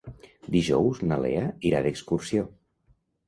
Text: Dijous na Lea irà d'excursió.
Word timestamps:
Dijous 0.53 1.01
na 1.11 1.19
Lea 1.25 1.43
irà 1.71 1.81
d'excursió. 1.87 2.47